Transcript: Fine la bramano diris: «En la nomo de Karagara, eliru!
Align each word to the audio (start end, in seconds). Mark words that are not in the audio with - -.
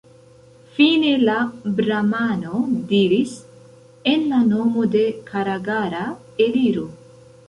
Fine 0.75 1.09
la 1.25 1.33
bramano 1.79 2.61
diris: 2.91 3.33
«En 4.13 4.23
la 4.31 4.39
nomo 4.47 4.87
de 4.97 5.03
Karagara, 5.29 6.01
eliru! 6.47 6.87